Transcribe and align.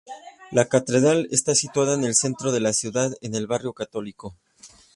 La 0.51 0.67
catedral 0.67 1.27
está 1.29 1.53
situada 1.53 1.93
en 1.93 2.03
el 2.03 2.15
centro 2.15 2.51
de 2.51 2.59
la 2.59 2.73
ciudad, 2.73 3.11
en 3.21 3.35
el 3.35 3.45
barrio 3.45 3.73
católico. 3.73 4.35